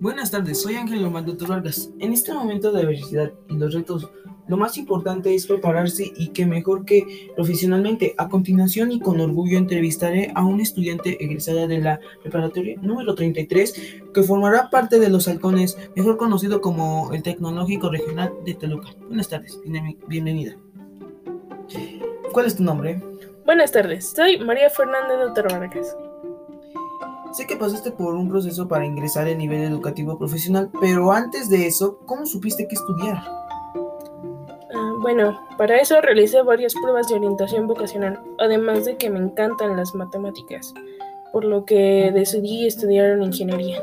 Buenas 0.00 0.30
tardes, 0.30 0.62
soy 0.62 0.76
Ángel 0.76 1.02
Lomanduto 1.02 1.44
Vargas. 1.48 1.90
En 1.98 2.12
este 2.12 2.32
momento 2.32 2.70
de 2.70 2.82
diversidad 2.82 3.32
y 3.48 3.56
los 3.56 3.74
retos, 3.74 4.08
lo 4.46 4.56
más 4.56 4.78
importante 4.78 5.34
es 5.34 5.44
prepararse 5.48 6.12
y 6.16 6.28
que 6.28 6.46
mejor 6.46 6.84
que 6.84 7.32
profesionalmente. 7.34 8.14
A 8.16 8.28
continuación 8.28 8.92
y 8.92 9.00
con 9.00 9.20
orgullo 9.20 9.58
entrevistaré 9.58 10.30
a 10.36 10.44
un 10.44 10.60
estudiante 10.60 11.22
egresada 11.22 11.66
de 11.66 11.78
la 11.78 11.98
preparatoria 12.22 12.78
número 12.80 13.16
33 13.16 14.02
que 14.14 14.22
formará 14.22 14.70
parte 14.70 15.00
de 15.00 15.08
los 15.08 15.26
halcones, 15.26 15.76
mejor 15.96 16.16
conocido 16.16 16.60
como 16.60 17.12
el 17.12 17.24
Tecnológico 17.24 17.90
Regional 17.90 18.32
de 18.44 18.54
Toluca. 18.54 18.90
Buenas 19.08 19.28
tardes, 19.28 19.60
bienvenida. 20.06 20.56
¿Cuál 22.32 22.46
es 22.46 22.54
tu 22.54 22.62
nombre? 22.62 23.02
Buenas 23.44 23.72
tardes, 23.72 24.12
soy 24.14 24.38
María 24.38 24.70
Fernanda 24.70 25.16
Doctor 25.16 25.50
Vargas. 25.50 25.96
Sé 27.32 27.46
que 27.46 27.56
pasaste 27.56 27.90
por 27.90 28.14
un 28.14 28.28
proceso 28.28 28.68
para 28.68 28.86
ingresar 28.86 29.28
en 29.28 29.38
nivel 29.38 29.62
educativo 29.62 30.18
profesional, 30.18 30.70
pero 30.80 31.12
antes 31.12 31.50
de 31.50 31.66
eso, 31.66 31.98
¿cómo 32.06 32.24
supiste 32.24 32.66
que 32.66 32.74
estudiar? 32.74 33.18
Ah, 34.74 34.94
bueno, 35.00 35.38
para 35.58 35.78
eso 35.78 36.00
realicé 36.00 36.42
varias 36.42 36.74
pruebas 36.74 37.08
de 37.08 37.16
orientación 37.16 37.66
vocacional, 37.66 38.20
además 38.38 38.86
de 38.86 38.96
que 38.96 39.10
me 39.10 39.18
encantan 39.18 39.76
las 39.76 39.94
matemáticas, 39.94 40.72
por 41.32 41.44
lo 41.44 41.64
que 41.66 42.10
decidí 42.14 42.66
estudiar 42.66 43.10
en 43.10 43.22
ingeniería. 43.22 43.82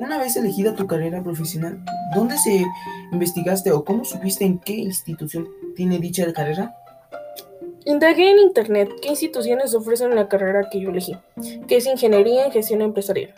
Una 0.00 0.18
vez 0.18 0.34
elegida 0.36 0.74
tu 0.74 0.86
carrera 0.86 1.22
profesional, 1.22 1.78
¿dónde 2.14 2.38
se 2.38 2.64
investigaste 3.12 3.72
o 3.72 3.84
cómo 3.84 4.04
supiste 4.04 4.44
en 4.44 4.58
qué 4.58 4.72
institución 4.74 5.48
tiene 5.76 5.98
dicha 5.98 6.32
carrera? 6.32 6.74
Indagué 7.86 8.30
en 8.30 8.38
internet 8.38 8.90
qué 9.02 9.10
instituciones 9.10 9.74
ofrecen 9.74 10.14
la 10.14 10.28
carrera 10.28 10.70
que 10.70 10.80
yo 10.80 10.88
elegí, 10.88 11.16
que 11.68 11.76
es 11.76 11.86
Ingeniería 11.86 12.46
en 12.46 12.52
Gestión 12.52 12.80
Empresarial. 12.80 13.34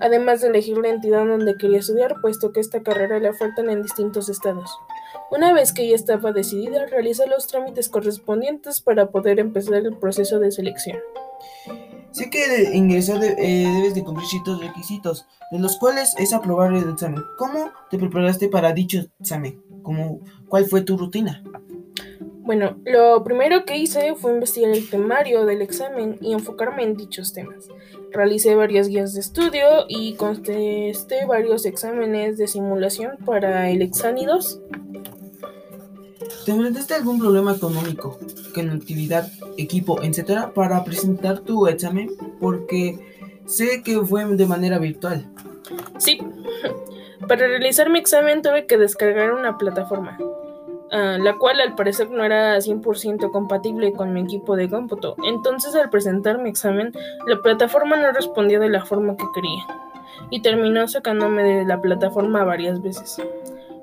Además 0.00 0.40
de 0.40 0.48
elegir 0.48 0.76
la 0.78 0.88
entidad 0.88 1.24
donde 1.24 1.56
quería 1.56 1.78
estudiar, 1.78 2.16
puesto 2.20 2.52
que 2.52 2.58
esta 2.58 2.82
carrera 2.82 3.20
le 3.20 3.28
ofertan 3.28 3.70
en 3.70 3.82
distintos 3.82 4.28
estados. 4.28 4.76
Una 5.30 5.52
vez 5.52 5.72
que 5.72 5.88
ya 5.88 5.94
estaba 5.94 6.32
decidida, 6.32 6.86
realicé 6.86 7.28
los 7.28 7.46
trámites 7.46 7.88
correspondientes 7.88 8.80
para 8.80 9.10
poder 9.10 9.38
empezar 9.38 9.74
el 9.74 9.96
proceso 9.96 10.40
de 10.40 10.50
selección. 10.50 10.98
Sé 12.10 12.30
que 12.30 12.48
de 12.48 12.76
ingresar 12.76 13.22
eh, 13.22 13.36
debes 13.38 13.94
de 13.94 14.02
cumplir 14.02 14.26
ciertos 14.26 14.60
requisitos, 14.60 15.26
de 15.52 15.60
los 15.60 15.76
cuales 15.76 16.14
es 16.18 16.32
aprobar 16.32 16.72
el 16.72 16.90
examen. 16.90 17.22
¿Cómo 17.38 17.70
te 17.90 17.98
preparaste 17.98 18.48
para 18.48 18.72
dicho 18.72 19.04
examen? 19.20 19.62
¿Cómo, 19.82 20.20
¿Cuál 20.48 20.64
fue 20.64 20.80
tu 20.80 20.96
rutina? 20.96 21.44
Bueno, 22.48 22.78
lo 22.86 23.22
primero 23.24 23.66
que 23.66 23.76
hice 23.76 24.14
fue 24.14 24.32
investigar 24.32 24.70
el 24.70 24.88
temario 24.88 25.44
del 25.44 25.60
examen 25.60 26.16
y 26.22 26.32
enfocarme 26.32 26.82
en 26.82 26.96
dichos 26.96 27.34
temas. 27.34 27.68
Realicé 28.10 28.54
varias 28.54 28.88
guías 28.88 29.12
de 29.12 29.20
estudio 29.20 29.84
y 29.86 30.14
contesté 30.14 31.26
varios 31.26 31.66
exámenes 31.66 32.38
de 32.38 32.48
simulación 32.48 33.18
para 33.26 33.68
el 33.68 33.82
examen 33.82 34.24
2. 34.24 34.60
¿Te 36.46 36.52
enfrentaste 36.52 36.94
algún 36.94 37.18
problema 37.18 37.54
económico, 37.54 38.18
conectividad, 38.54 39.30
equipo, 39.58 40.02
etcétera, 40.02 40.54
para 40.54 40.82
presentar 40.84 41.40
tu 41.40 41.66
examen? 41.66 42.08
Porque 42.40 42.98
sé 43.44 43.82
que 43.82 44.00
fue 44.00 44.24
de 44.24 44.46
manera 44.46 44.78
virtual. 44.78 45.30
Sí, 45.98 46.18
para 47.28 47.46
realizar 47.46 47.90
mi 47.90 47.98
examen 47.98 48.40
tuve 48.40 48.64
que 48.64 48.78
descargar 48.78 49.32
una 49.32 49.58
plataforma. 49.58 50.16
Ah, 50.90 51.18
la 51.20 51.36
cual 51.36 51.60
al 51.60 51.74
parecer 51.74 52.10
no 52.10 52.24
era 52.24 52.56
100% 52.60 53.30
compatible 53.30 53.92
con 53.92 54.12
mi 54.12 54.22
equipo 54.22 54.56
de 54.56 54.70
cómputo. 54.70 55.16
Entonces 55.22 55.74
al 55.74 55.90
presentar 55.90 56.38
mi 56.38 56.48
examen, 56.48 56.92
la 57.26 57.40
plataforma 57.42 57.96
no 57.96 58.10
respondía 58.12 58.58
de 58.58 58.70
la 58.70 58.84
forma 58.84 59.16
que 59.16 59.26
quería 59.34 59.62
y 60.30 60.40
terminó 60.40 60.88
sacándome 60.88 61.42
de 61.42 61.64
la 61.64 61.80
plataforma 61.80 62.44
varias 62.44 62.80
veces, 62.82 63.22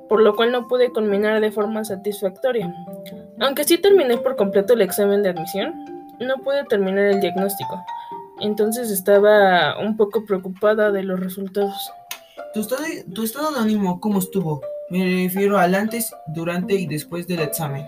por 0.09 0.21
lo 0.21 0.35
cual 0.35 0.51
no 0.51 0.67
pude 0.67 0.91
culminar 0.91 1.39
de 1.41 1.51
forma 1.51 1.83
satisfactoria. 1.83 2.73
Aunque 3.39 3.63
sí 3.63 3.77
terminé 3.77 4.17
por 4.17 4.35
completo 4.35 4.73
el 4.73 4.81
examen 4.81 5.21
de 5.21 5.29
admisión, 5.29 5.73
no 6.19 6.37
pude 6.37 6.63
terminar 6.65 7.05
el 7.05 7.21
diagnóstico, 7.21 7.83
entonces 8.39 8.89
estaba 8.89 9.79
un 9.79 9.95
poco 9.95 10.25
preocupada 10.25 10.91
de 10.91 11.03
los 11.03 11.19
resultados. 11.19 11.91
¿Tu 12.53 12.61
estado, 12.61 12.83
tu 13.13 13.23
estado 13.23 13.51
de 13.51 13.59
ánimo 13.59 13.99
cómo 13.99 14.19
estuvo? 14.19 14.61
Me 14.89 15.23
refiero 15.23 15.57
al 15.57 15.73
antes, 15.75 16.13
durante 16.27 16.75
y 16.75 16.85
después 16.85 17.27
del 17.27 17.39
examen. 17.39 17.85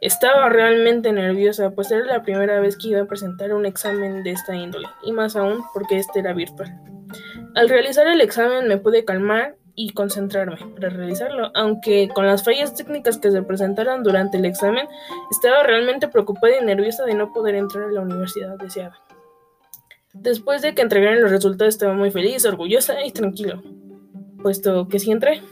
Estaba 0.00 0.48
realmente 0.48 1.12
nerviosa, 1.12 1.70
pues 1.70 1.90
era 1.90 2.04
la 2.04 2.22
primera 2.22 2.60
vez 2.60 2.76
que 2.76 2.88
iba 2.88 3.02
a 3.02 3.06
presentar 3.06 3.52
un 3.52 3.66
examen 3.66 4.22
de 4.22 4.30
esta 4.30 4.54
índole, 4.54 4.86
y 5.02 5.12
más 5.12 5.36
aún 5.36 5.64
porque 5.74 5.98
este 5.98 6.20
era 6.20 6.32
virtual. 6.32 6.68
Al 7.54 7.68
realizar 7.68 8.06
el 8.06 8.20
examen 8.20 8.68
me 8.68 8.78
pude 8.78 9.04
calmar 9.04 9.56
y 9.74 9.90
concentrarme 9.90 10.56
para 10.74 10.88
realizarlo, 10.88 11.50
aunque 11.54 12.08
con 12.14 12.26
las 12.26 12.44
fallas 12.44 12.74
técnicas 12.74 13.18
que 13.18 13.30
se 13.30 13.42
presentaron 13.42 14.02
durante 14.02 14.38
el 14.38 14.44
examen, 14.44 14.88
estaba 15.30 15.62
realmente 15.62 16.08
preocupada 16.08 16.54
y 16.60 16.64
nerviosa 16.64 17.04
de 17.04 17.14
no 17.14 17.32
poder 17.32 17.54
entrar 17.54 17.84
a 17.84 17.92
la 17.92 18.00
universidad 18.00 18.56
deseada. 18.56 18.98
Después 20.14 20.62
de 20.62 20.74
que 20.74 20.82
entregaran 20.82 21.22
los 21.22 21.30
resultados 21.30 21.74
estaba 21.74 21.94
muy 21.94 22.10
feliz, 22.10 22.44
orgullosa 22.44 23.04
y 23.04 23.12
tranquilo, 23.12 23.62
puesto 24.42 24.88
que 24.88 24.98
sí 24.98 25.12
entré. 25.12 25.42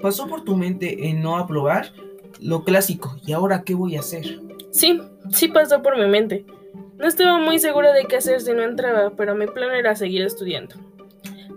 ¿Pasó 0.00 0.28
por 0.28 0.44
tu 0.44 0.56
mente 0.56 1.08
en 1.08 1.22
no 1.22 1.38
aprobar? 1.38 1.92
Lo 2.40 2.62
clásico, 2.62 3.16
¿y 3.26 3.32
ahora 3.32 3.62
qué 3.64 3.74
voy 3.74 3.96
a 3.96 4.00
hacer? 4.00 4.40
Sí, 4.70 5.00
sí 5.32 5.48
pasó 5.48 5.82
por 5.82 5.98
mi 5.98 6.06
mente. 6.06 6.44
No 6.98 7.06
estaba 7.06 7.38
muy 7.38 7.58
segura 7.58 7.92
de 7.92 8.04
qué 8.04 8.16
hacer 8.16 8.40
si 8.40 8.52
no 8.52 8.62
entraba, 8.62 9.10
pero 9.16 9.34
mi 9.34 9.46
plan 9.46 9.74
era 9.74 9.96
seguir 9.96 10.22
estudiando. 10.22 10.76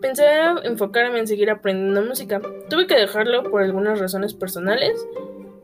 Pensé 0.01 0.25
enfocarme 0.63 1.19
en 1.19 1.28
seguir 1.28 1.51
aprendiendo 1.51 2.01
música. 2.01 2.41
Tuve 2.69 2.88
que 2.88 2.96
dejarlo 2.96 3.44
por 3.44 3.62
algunas 3.62 4.00
razones 4.00 4.34
personales, 4.34 4.94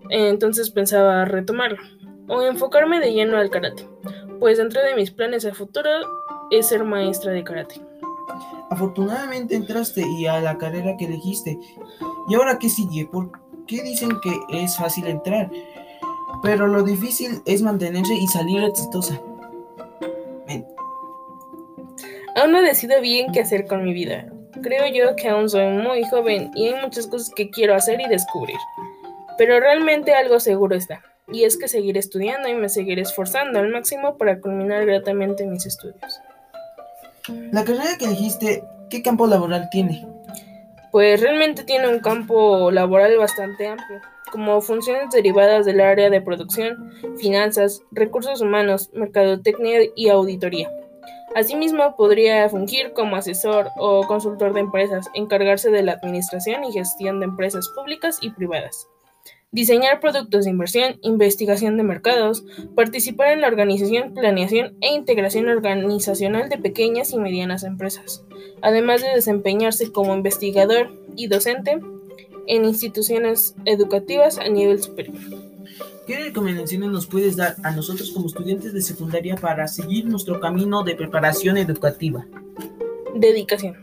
entonces 0.10 0.70
pensaba 0.70 1.26
retomarlo. 1.26 1.80
O 2.28 2.44
enfocarme 2.44 3.00
de 3.00 3.14
lleno 3.14 3.38
al 3.38 3.50
karate, 3.50 3.88
pues 4.40 4.58
dentro 4.58 4.82
de 4.84 4.96
mis 4.96 5.12
planes 5.12 5.46
a 5.46 5.54
futuro 5.54 5.90
es 6.52 6.68
ser 6.68 6.84
maestra 6.84 7.32
de 7.32 7.44
karate. 7.44 7.82
Afortunadamente 8.70 9.56
entraste 9.56 10.06
y 10.08 10.26
a 10.26 10.42
la 10.42 10.58
carrera 10.58 10.98
que 10.98 11.06
elegiste 11.06 11.58
¿Y 12.28 12.36
ahora 12.36 12.60
qué 12.60 12.70
sigue? 12.70 13.06
¿Por 13.06 13.32
qué 13.68 13.82
dicen 13.82 14.10
que 14.22 14.38
es 14.50 14.76
fácil 14.76 15.08
entrar? 15.08 15.50
Pero 16.44 16.68
lo 16.68 16.84
difícil 16.84 17.42
es 17.46 17.62
mantenerse 17.62 18.14
y 18.14 18.28
salir 18.28 18.64
exitosa. 18.64 19.22
Aún 22.36 22.52
no 22.52 22.62
decido 22.62 23.02
bien 23.02 23.32
qué 23.32 23.40
hacer 23.40 23.66
con 23.66 23.84
mi 23.84 23.94
vida. 23.94 24.32
Creo 24.62 24.86
yo 24.94 25.16
que 25.16 25.30
aún 25.30 25.50
soy 25.50 25.70
muy 25.70 26.04
joven 26.04 26.52
y 26.54 26.68
hay 26.68 26.82
muchas 26.82 27.08
cosas 27.08 27.32
que 27.36 27.50
quiero 27.50 27.74
hacer 27.74 28.00
y 28.00 28.08
descubrir. 28.08 28.58
Pero 29.38 29.60
realmente 29.60 30.14
algo 30.14 30.40
seguro 30.40 30.76
está, 30.76 31.02
y 31.32 31.46
es 31.46 31.58
que 31.58 31.68
seguiré 31.68 32.00
estudiando 32.00 32.48
y 32.48 32.54
me 32.54 32.70
seguiré 32.70 33.02
esforzando 33.02 33.60
al 33.60 33.70
máximo 33.70 34.18
para 34.18 34.40
culminar 34.40 34.86
gratamente 34.86 35.48
mis 35.48 35.66
estudios. 35.66 36.22
La 37.52 37.64
carrera 37.64 37.98
que 37.98 38.06
elegiste, 38.06 38.64
¿qué 38.90 39.02
campo 39.02 39.28
laboral 39.28 39.70
tiene? 39.72 40.06
pues 40.92 41.22
realmente 41.22 41.64
tiene 41.64 41.88
un 41.88 42.00
campo 42.00 42.72
laboral 42.72 43.18
bastante 43.18 43.68
amplio, 43.68 44.02
como 44.32 44.62
funciones 44.62 45.12
derivadas 45.12 45.66
del 45.66 45.80
área 45.80 46.10
de 46.10 46.22
producción, 46.22 46.92
finanzas, 47.20 47.84
recursos 47.92 48.42
humanos, 48.42 48.90
mercadotecnia 48.94 49.82
y 49.96 50.10
auditoría. 50.10 50.72
Asimismo, 51.36 51.96
podría 51.96 52.50
fungir 52.50 52.94
como 52.94 53.16
asesor 53.16 53.70
o 53.78 54.08
consultor 54.08 54.54
de 54.54 54.62
empresas, 54.62 55.08
encargarse 55.14 55.70
de 55.70 55.84
la 55.84 55.94
administración 55.94 56.64
y 56.64 56.72
gestión 56.72 57.20
de 57.20 57.26
empresas 57.26 57.70
públicas 57.76 58.18
y 58.22 58.32
privadas 58.32 58.88
diseñar 59.52 60.00
productos 60.00 60.44
de 60.46 60.52
inversión, 60.52 61.00
investigación 61.02 61.78
de 61.78 61.84
mercados, 61.84 62.44
participar 62.75 63.31
en 63.31 63.41
la 63.41 63.47
organización, 63.47 64.13
planeación 64.13 64.75
e 64.81 64.94
integración 64.94 65.48
organizacional 65.48 66.50
de 66.50 66.57
pequeñas 66.57 67.12
y 67.13 67.18
medianas 67.18 67.63
empresas, 67.63 68.24
además 68.62 69.01
de 69.01 69.10
desempeñarse 69.10 69.92
como 69.92 70.16
investigador 70.16 70.92
y 71.16 71.27
docente 71.27 71.80
en 72.48 72.66
instituciones 72.66 73.56
educativas 73.66 74.38
a 74.38 74.50
nivel 74.50 74.81
superior. 74.81 75.18
¿Qué 76.06 76.18
recomendaciones 76.18 76.89
nos 76.89 77.07
puedes 77.07 77.36
dar 77.36 77.56
a 77.63 77.72
nosotros 77.72 78.12
como 78.12 78.27
estudiantes 78.27 78.74
de 78.74 78.81
secundaria 78.81 79.36
para 79.36 79.68
seguir 79.68 80.06
nuestro 80.06 80.39
camino 80.39 80.83
de 80.83 80.95
preparación 80.95 81.57
educativa? 81.57 82.25
Dedicación. 83.13 83.75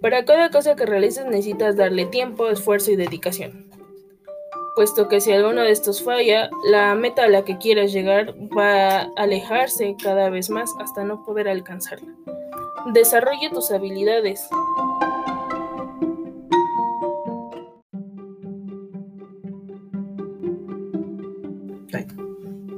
Para 0.00 0.24
cada 0.24 0.50
cosa 0.50 0.76
que 0.76 0.86
realices 0.86 1.24
necesitas 1.24 1.76
darle 1.76 2.06
tiempo, 2.06 2.48
esfuerzo 2.48 2.92
y 2.92 2.96
dedicación 2.96 3.71
puesto 4.74 5.08
que 5.08 5.20
si 5.20 5.32
alguno 5.32 5.62
de 5.62 5.70
estos 5.70 6.02
falla, 6.02 6.50
la 6.64 6.94
meta 6.94 7.24
a 7.24 7.28
la 7.28 7.44
que 7.44 7.58
quieras 7.58 7.92
llegar 7.92 8.34
va 8.56 9.00
a 9.00 9.10
alejarse 9.16 9.96
cada 10.02 10.30
vez 10.30 10.50
más 10.50 10.70
hasta 10.80 11.04
no 11.04 11.24
poder 11.24 11.48
alcanzarla. 11.48 12.12
Desarrolla 12.92 13.50
tus 13.50 13.70
habilidades. 13.70 14.48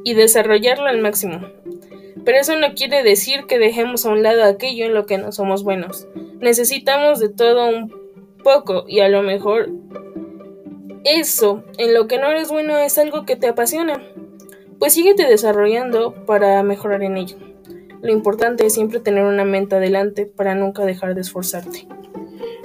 Y 0.07 0.13
desarrollarla 0.15 0.91
al 0.91 1.01
máximo. 1.01 1.41
Pero 2.25 2.39
eso 2.39 2.59
no 2.59 2.75
quiere 2.75 3.03
decir 3.03 3.47
que 3.47 3.59
dejemos 3.59 4.05
a 4.05 4.11
un 4.11 4.23
lado 4.23 4.45
aquello 4.45 4.85
en 4.85 4.95
lo 4.95 5.07
que 5.07 5.19
no 5.19 5.33
somos 5.33 5.65
buenos. 5.65 6.07
Necesitamos 6.41 7.21
de 7.21 7.31
todo 7.31 7.69
un 7.69 7.95
poco 8.43 8.85
y 8.87 9.01
a 9.01 9.09
lo 9.09 9.23
mejor 9.23 9.71
eso 11.05 11.63
en 11.79 11.95
lo 11.95 12.09
que 12.09 12.19
no 12.19 12.29
eres 12.29 12.49
bueno 12.49 12.77
es 12.79 12.99
algo 12.99 13.25
que 13.25 13.37
te 13.37 13.49
apasiona. 13.49 14.03
Pues 14.79 14.95
síguete 14.95 15.27
desarrollando 15.27 16.25
para 16.27 16.63
mejorar 16.63 17.03
en 17.03 17.17
ello. 17.17 17.37
Lo 18.03 18.13
importante 18.13 18.67
es 18.67 18.75
siempre 18.75 19.01
tener 19.01 19.25
una 19.25 19.45
mente 19.45 19.77
adelante 19.77 20.27
para 20.27 20.55
nunca 20.55 20.85
dejar 20.85 21.15
de 21.15 21.23
esforzarte. 21.23 21.87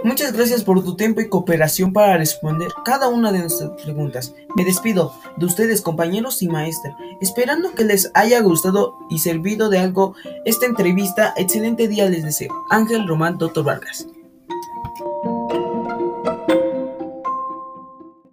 Muchas 0.03 0.31
gracias 0.31 0.63
por 0.63 0.81
tu 0.83 0.95
tiempo 0.95 1.19
y 1.19 1.27
cooperación 1.27 1.91
para 1.91 2.17
responder 2.17 2.71
cada 2.85 3.09
una 3.09 3.33
de 3.33 3.39
nuestras 3.39 3.71
preguntas. 3.83 4.33
Me 4.55 4.63
despido 4.63 5.13
de 5.35 5.45
ustedes 5.45 5.81
compañeros 5.81 6.41
y 6.41 6.47
maestra, 6.47 6.95
esperando 7.19 7.73
que 7.73 7.83
les 7.83 8.09
haya 8.13 8.39
gustado 8.41 8.97
y 9.09 9.19
servido 9.19 9.69
de 9.69 9.79
algo 9.79 10.15
esta 10.45 10.65
entrevista. 10.65 11.33
Excelente 11.35 11.89
día 11.89 12.09
les 12.09 12.23
deseo. 12.23 12.53
Ángel 12.69 13.07
Román 13.07 13.37
Toto 13.37 13.63
Vargas. 13.63 14.07